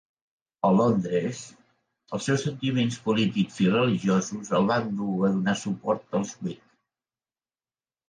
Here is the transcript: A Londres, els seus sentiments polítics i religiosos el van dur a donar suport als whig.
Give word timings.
A 0.69 0.69
Londres, 0.77 1.41
els 2.17 2.25
seus 2.31 2.47
sentiments 2.47 2.99
polítics 3.09 3.61
i 3.67 3.71
religiosos 3.77 4.53
el 4.61 4.69
van 4.75 4.93
dur 5.05 5.23
a 5.23 5.33
donar 5.39 5.59
suport 5.65 6.23
als 6.25 6.37
whig. 6.45 6.61